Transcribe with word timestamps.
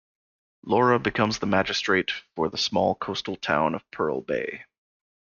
Laura 0.63 0.97
becomes 0.97 1.37
the 1.37 1.45
magistrate 1.45 2.09
for 2.35 2.49
the 2.49 2.57
small 2.57 2.95
coastal 2.95 3.35
town 3.35 3.75
of 3.75 3.83
Pearl 3.91 4.19
Bay. 4.21 4.65